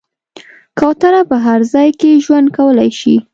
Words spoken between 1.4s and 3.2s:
هر ځای کې ژوند کولی شي.